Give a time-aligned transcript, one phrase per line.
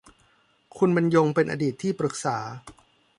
[0.77, 2.37] คุณบรรยงเป็นอดีตที่ปรึกษา